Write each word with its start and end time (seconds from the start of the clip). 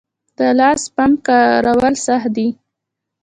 د 0.37 0.39
لاس 0.59 0.81
پمپ 0.95 1.17
کارول 1.27 1.93
سخت 2.07 2.29
دي؟ 2.35 2.47